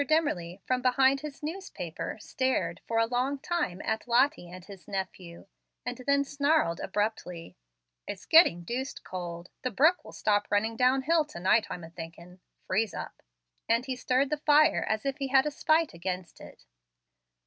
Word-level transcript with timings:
Dimmerly, 0.03 0.59
from 0.65 0.81
behind 0.81 1.21
his 1.21 1.43
newspaper, 1.43 2.17
stared 2.19 2.81
for 2.87 2.97
a 2.97 3.05
long 3.05 3.37
time 3.37 3.79
at 3.85 4.07
Lottie 4.07 4.49
and 4.49 4.65
his 4.65 4.87
nephew, 4.87 5.45
and 5.85 5.97
then 6.07 6.23
snarled 6.23 6.79
abruptly: 6.79 7.55
"It's 8.07 8.25
getting 8.25 8.63
deuced 8.63 9.03
cold. 9.03 9.51
The 9.61 9.69
brook 9.69 10.03
will 10.03 10.11
stop 10.11 10.47
running 10.49 10.75
down 10.75 11.03
hill 11.03 11.23
to 11.25 11.39
night, 11.39 11.67
I'm 11.69 11.83
a 11.83 11.91
thinking, 11.91 12.39
freeze 12.65 12.95
up"; 12.95 13.21
and 13.69 13.85
he 13.85 13.95
stirred 13.95 14.31
the 14.31 14.37
fire 14.37 14.83
as 14.89 15.05
if 15.05 15.19
he 15.19 15.27
had 15.27 15.45
a 15.45 15.51
spite 15.51 15.93
against 15.93 16.41
it. 16.41 16.65